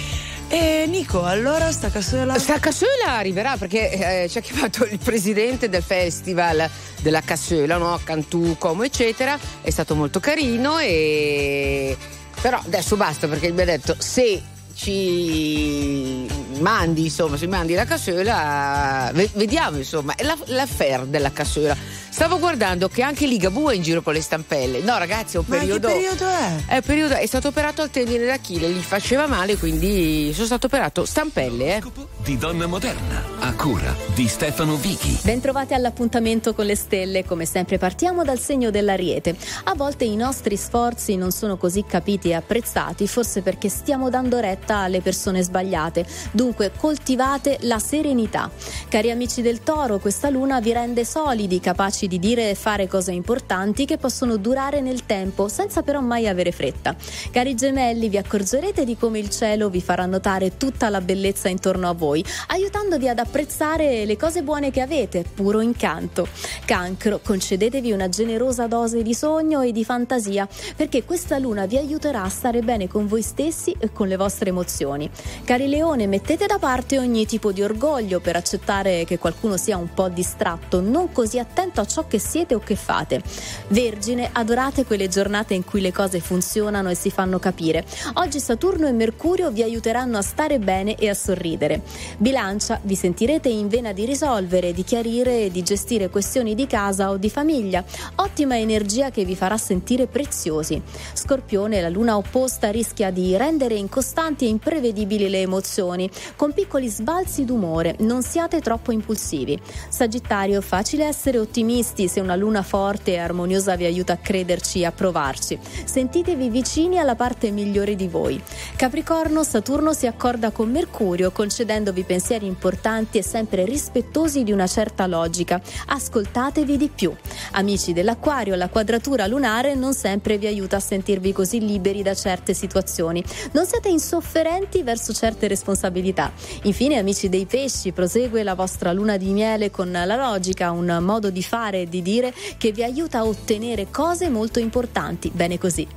[0.48, 2.40] E Nico, allora sta cassola.
[2.40, 6.70] Sta cassola arriverà perché eh, ci ha chiamato il presidente del festival
[7.02, 7.99] della cassola, no?
[8.06, 9.38] Cantù, Como, eccetera.
[9.62, 11.98] È stato molto carino e.
[12.40, 14.41] Però adesso basta perché mi ha detto se
[14.82, 16.26] ci
[16.60, 20.16] mandi insomma se mandi la cassola ve- vediamo insomma
[20.48, 21.76] l'affair della cassola
[22.12, 25.46] stavo guardando che anche Ligabue è in giro con le stampelle no ragazzi è un
[25.48, 26.66] Ma che periodo periodo è?
[26.66, 30.66] è, un periodo- è stato operato al tendine d'Achille gli faceva male quindi sono stato
[30.68, 31.82] operato stampelle eh
[32.22, 35.18] Di donna moderna, a cura di Stefano Vichi.
[35.24, 39.36] Bentrovati all'appuntamento con le stelle, come sempre partiamo dal segno dell'ariete.
[39.64, 44.40] A volte i nostri sforzi non sono così capiti e apprezzati, forse perché stiamo dando
[44.40, 46.06] retta alle persone sbagliate.
[46.30, 48.52] Dunque coltivate la serenità.
[48.88, 53.11] Cari amici del toro, questa luna vi rende solidi, capaci di dire e fare cose
[53.11, 56.95] importanti che possono durare nel tempo, senza però mai avere fretta.
[57.32, 61.90] Cari gemelli, vi accorgerete di come il cielo vi farà notare tutta la bellezza intorno
[61.90, 66.28] a voi, aiutandovi ad apprezzare le cose buone che avete, puro incanto.
[66.65, 72.23] Cancro, concedetevi una generosa dose di sogno e di fantasia, perché questa luna vi aiuterà
[72.23, 75.10] a stare bene con voi stessi e con le vostre emozioni.
[75.44, 79.94] Cari leone, mettete da parte ogni tipo di orgoglio per accettare che qualcuno sia un
[79.94, 83.22] po' distratto, non così attento a ciò che siete o che fate.
[83.68, 87.86] Vergine, adorate quelle giornate in cui le cose funzionano e si fanno capire.
[88.14, 91.82] Oggi Saturno e Mercurio vi aiuteranno a stare bene e a sorridere.
[92.18, 97.10] Bilancia, vi sentirete in vena di risolvere, di chiarire e di gestire questioni di casa
[97.10, 97.84] o di famiglia.
[98.16, 100.82] Ottima energia che vi farà sentire preziosi.
[101.14, 107.44] Scorpione, la luna opposta rischia di rendere incostanti e imprevedibili le emozioni, con piccoli sbalzi
[107.44, 107.96] d'umore.
[108.00, 109.60] Non siate troppo impulsivi.
[109.90, 114.86] Sagittario, facile essere ottimisti se una luna forte e armoniosa vi aiuta a crederci e
[114.86, 115.60] a provarci.
[115.84, 118.41] Sentitevi vicini alla parte migliore di voi.
[118.76, 125.08] Capricorno, Saturno si accorda con Mercurio, concedendovi pensieri importanti e sempre rispettosi di una certa
[125.08, 125.62] logica.
[125.88, 127.14] Ascoltatevi di più.
[127.52, 132.53] Amici dell'Acquario, la quadratura lunare non sempre vi aiuta a sentirvi così liberi da certe
[132.53, 133.24] situazioni.
[133.53, 136.32] Non siate insofferenti verso certe responsabilità.
[136.64, 141.30] Infine, amici dei pesci, prosegue la vostra luna di miele con la logica, un modo
[141.30, 145.31] di fare e di dire che vi aiuta a ottenere cose molto importanti.
[145.34, 145.88] Bene così.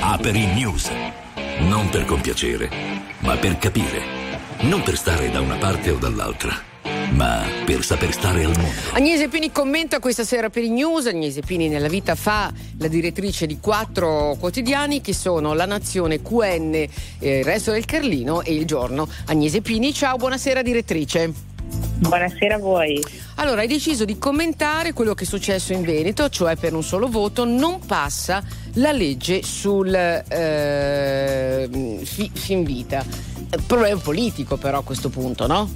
[0.00, 0.90] Aperi News.
[1.60, 2.70] Non per compiacere,
[3.20, 4.02] ma per capire.
[4.60, 6.52] Non per stare da una parte o dall'altra,
[7.10, 8.70] ma per saper stare al mondo.
[8.92, 11.06] Agnese Pini commenta questa sera per i news.
[11.06, 16.74] Agnese Pini nella vita fa la direttrice di quattro quotidiani che sono La Nazione, QN,
[16.74, 19.08] eh, Il Resto del Carlino e Il Giorno.
[19.26, 21.47] Agnese Pini, ciao, buonasera direttrice.
[22.00, 23.02] Buonasera a voi.
[23.36, 27.08] Allora, hai deciso di commentare quello che è successo in Veneto, cioè per un solo
[27.08, 28.42] voto non passa
[28.74, 31.68] la legge sul eh,
[32.04, 33.04] fi- fin vita.
[33.50, 35.68] Eh, Problema politico però a questo punto, no?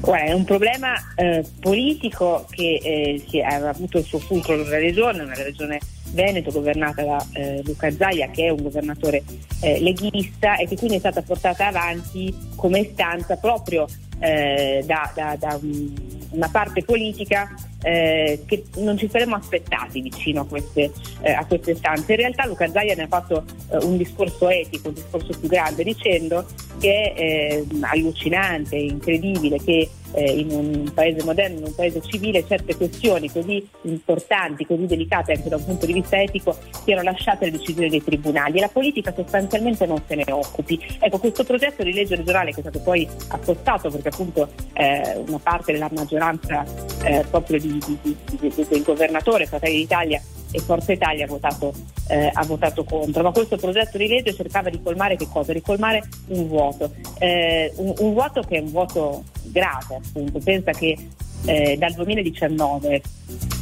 [0.00, 4.60] Guarda, è un problema eh, politico che eh, si è, avuto il suo fulcro in
[4.60, 5.78] una regione, una regione
[6.10, 9.22] Veneto governata da eh, Luca Zaia che è un governatore
[9.60, 13.86] eh, leghista e che quindi è stata portata avanti come istanza proprio
[14.20, 17.48] eh, da, da- da un- una parte politica
[17.82, 20.90] eh, che non ci saremmo aspettati vicino a queste,
[21.22, 22.12] eh, a queste istanze.
[22.12, 25.84] In realtà Luca Zaia ne ha fatto eh, un discorso etico, un discorso più grande,
[25.84, 26.44] dicendo
[26.80, 32.44] che è eh, allucinante, incredibile che eh, in un paese moderno, in un paese civile,
[32.46, 37.44] certe questioni così importanti, così delicate anche da un punto di vista etico siano lasciate
[37.44, 40.80] alle decisioni dei tribunali e la politica sostanzialmente non se ne occupi.
[40.98, 45.38] Ecco, questo progetto di legge regionale che è stato poi appostato perché appunto eh, una
[45.42, 46.64] parte della maggioranza
[47.04, 51.72] eh, proprio di- di- di- del governatore Fratelli d'Italia e Forza Italia ha votato,
[52.08, 55.52] eh, ha votato contro, ma questo progetto di legge cercava di colmare che cosa?
[55.52, 60.72] Di colmare un vuoto, Eh, un, un vuoto che è un vuoto grave appunto, pensa
[60.72, 60.96] che
[61.44, 63.02] eh, dal 2019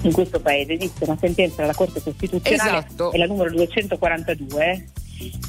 [0.03, 3.13] in questo paese esiste una sentenza della Corte Costituzionale, Esatto.
[3.13, 4.87] è la numero 242,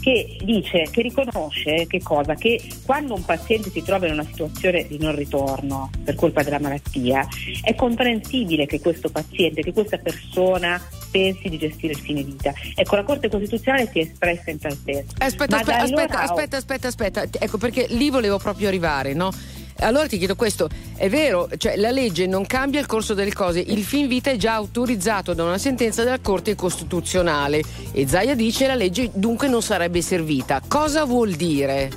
[0.01, 2.33] che dice, che riconosce che cosa?
[2.35, 6.59] Che quando un paziente si trova in una situazione di non ritorno per colpa della
[6.59, 7.27] malattia,
[7.61, 10.81] è comprensibile che questo paziente, che questa persona
[11.11, 12.53] pensi di gestire il fine vita.
[12.75, 15.15] Ecco, la Corte Costituzionale si è espressa in tal senso.
[15.17, 17.45] Aspetta, aspetta, allora aspetta, aspetta, aspetta, aspetta.
[17.45, 19.31] Ecco perché lì volevo proprio arrivare, no?
[19.79, 23.59] Allora ti chiedo questo, è vero, cioè la legge non cambia il corso delle cose,
[23.59, 28.67] il fin vita è già autorizzato da una sentenza della Corte Costituzionale e Zaia dice
[28.67, 30.61] la legge dunque non sarebbe servita.
[30.67, 31.89] Cosa vuol dire?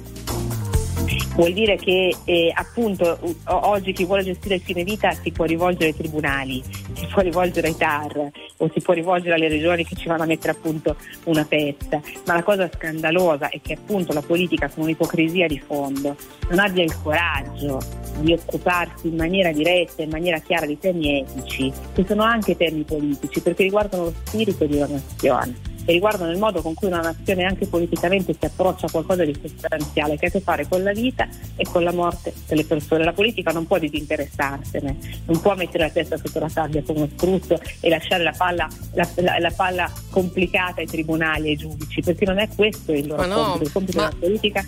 [1.34, 5.86] Vuol dire che eh, appunto oggi chi vuole gestire il fine vita si può rivolgere
[5.86, 6.62] ai tribunali,
[6.94, 10.26] si può rivolgere ai TAR o si può rivolgere alle regioni che ci vanno a
[10.26, 15.46] mettere appunto una pezza, ma la cosa scandalosa è che appunto la politica con un'ipocrisia
[15.46, 16.16] di fondo
[16.48, 17.80] non abbia il coraggio
[18.20, 22.82] di occuparsi in maniera diretta, in maniera chiara di temi etici, che sono anche temi
[22.82, 27.00] politici perché riguardano lo spirito di una nazione e riguardano il modo con cui una
[27.00, 30.82] nazione anche politicamente si approccia a qualcosa di sostanziale che ha a che fare con
[30.82, 31.26] la vita
[31.56, 33.04] e con la morte delle persone.
[33.04, 34.96] La politica non può disinteressarsene,
[35.26, 39.08] non può mettere la testa sotto la sabbia come struzzo e lasciare la palla, la,
[39.16, 43.22] la- la palla complicata ai tribunali e ai giudici, perché non è questo il loro
[43.22, 44.64] Ma no, compito, il compito ma- della politica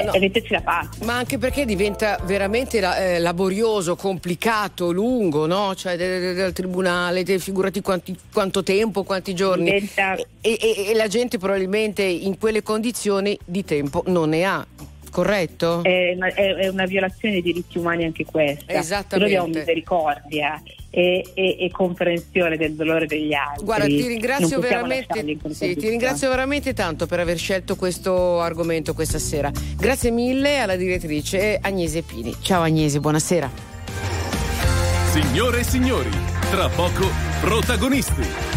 [0.00, 1.04] è metterci la pasta.
[1.04, 5.74] Ma anche perché diventa veramente la- eh, laborioso, complicato, lungo, no?
[5.74, 9.64] Cioè de- de- del tribunale, te- figurati quanti- quanto tempo, quanti giorni.
[9.64, 14.66] Diventa- E, e- e la gente probabilmente in quelle condizioni di tempo non ne ha,
[15.12, 15.82] corretto?
[15.84, 18.72] È una, è- è una violazione dei diritti umani anche questa.
[18.72, 19.16] Esattamente.
[19.18, 20.60] Noi abbiamo misericordia
[20.90, 23.64] e, e- e comprensione del dolore degli altri.
[23.64, 29.18] Guarda, ti ringrazio veramente, sì, ti ringrazio veramente tanto per aver scelto questo argomento questa
[29.18, 29.50] sera.
[29.76, 32.34] Grazie mille alla direttrice Agnese Pini.
[32.40, 33.50] Ciao Agnese, buonasera.
[35.12, 36.10] Signore e signori,
[36.50, 37.06] tra poco
[37.42, 38.50] protagonisti.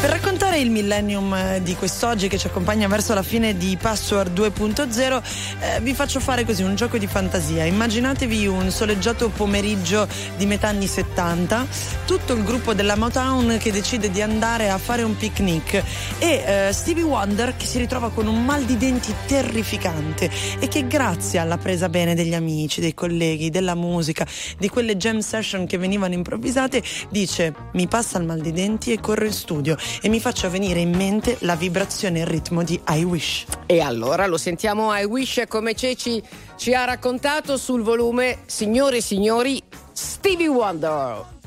[0.00, 4.32] Per raccontare il millennium eh, di quest'oggi che ci accompagna verso la fine di Password
[4.32, 5.22] 2.0,
[5.60, 7.64] eh, vi faccio fare così un gioco di fantasia.
[7.64, 10.08] Immaginatevi un soleggiato pomeriggio
[10.38, 11.66] di metà anni 70,
[12.06, 15.84] tutto il gruppo della Motown che decide di andare a fare un picnic
[16.18, 20.86] e eh, Stevie Wonder che si ritrova con un mal di denti terrificante e che
[20.86, 25.76] grazie alla presa bene degli amici, dei colleghi, della musica, di quelle jam session che
[25.76, 30.20] venivano improvvisate, dice mi passa il mal di denti e corro in studio e mi
[30.20, 33.46] faccio venire in mente la vibrazione e il ritmo di I Wish.
[33.66, 36.22] E allora lo sentiamo I Wish come Ceci
[36.56, 39.62] ci ha raccontato sul volume Signore e signori
[39.92, 41.38] Stevie Wonder.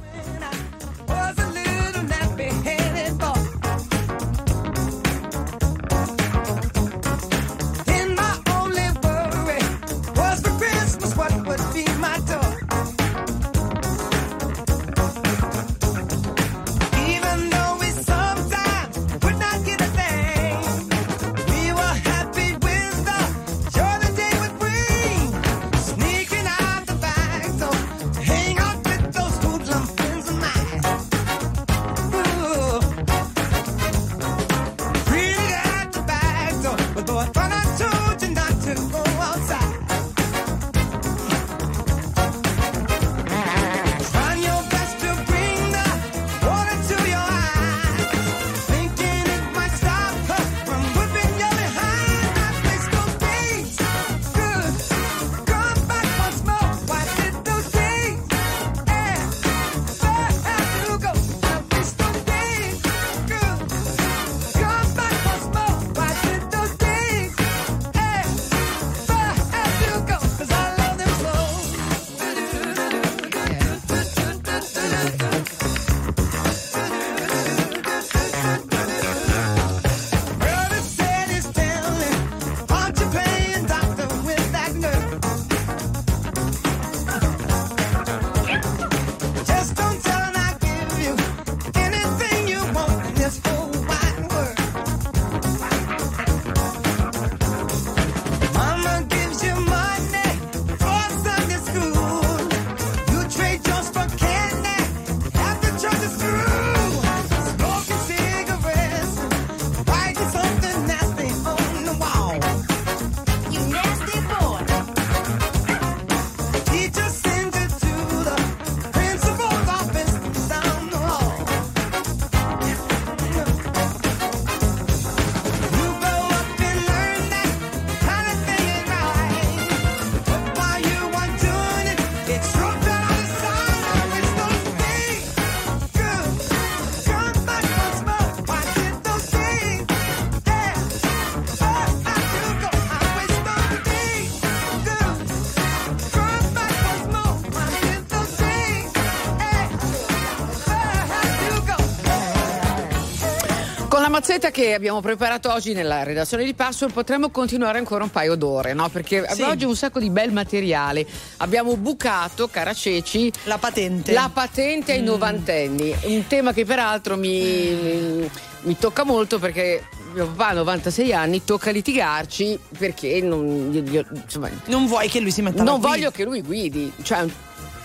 [154.25, 158.73] Mazzetta che abbiamo preparato oggi nella redazione di Password potremmo continuare ancora un paio d'ore,
[158.73, 158.87] no?
[158.87, 159.41] Perché Sì.
[159.41, 161.05] oggi un sacco di bel materiale.
[161.37, 164.13] Abbiamo bucato, cara Ceci, La patente.
[164.13, 165.05] la patente ai Mm.
[165.05, 165.93] novantenni.
[166.03, 168.29] Un tema che peraltro mi, mi-
[168.61, 169.83] mi tocca molto perché
[170.13, 175.19] mio papà ha 96 anni, tocca litigarci perché non, io- io- insomma, Non vuoi che
[175.19, 175.87] lui si metta non guida.
[175.89, 176.93] voglio che lui guidi.
[177.01, 177.25] Cioè,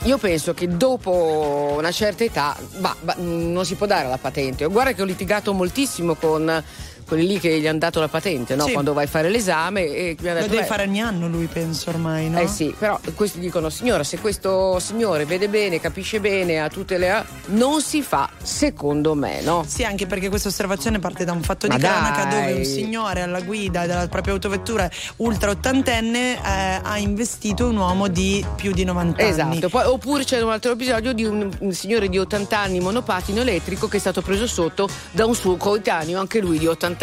[0.03, 4.65] io penso che dopo una certa età bah, bah, non si può dare la patente.
[4.67, 6.63] Guarda che ho litigato moltissimo con
[7.09, 8.65] quelli lì che gli hanno dato la patente, no?
[8.67, 8.73] Sì.
[8.73, 9.87] quando vai a fare l'esame.
[9.87, 12.39] E mi ha Lo detto, deve "Beh, fare ogni anno lui, penso ormai, no?
[12.39, 16.99] eh sì, però questi dicono, signora, se questo signore vede bene, capisce bene, ha tutte
[16.99, 17.25] le...
[17.47, 19.65] non si fa, secondo me, no?
[19.67, 22.31] Sì, anche perché questa osservazione parte da un fatto Ma di cronaca dai.
[22.49, 28.09] dove un signore alla guida della propria autovettura ultra ottantenne eh, ha investito un uomo
[28.09, 29.59] di più di 90 anni.
[29.59, 33.89] Esatto, oppure c'è un altro episodio di un, un signore di 80 anni monopattino elettrico
[33.89, 36.98] che è stato preso sotto da un suo coetaneo, anche lui di 80 anni.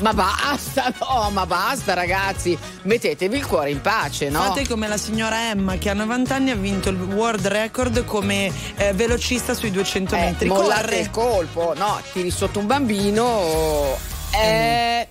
[0.00, 4.40] Ma basta, no, ma basta ragazzi, mettetevi il cuore in pace, no?
[4.42, 8.52] Fate come la signora Emma che a 90 anni ha vinto il world record come
[8.76, 10.48] eh, velocista sui 200 Eh, metri.
[10.48, 10.98] mollate Corre.
[10.98, 13.96] il colpo, no, tiri sotto un bambino.
[14.32, 15.08] Eh,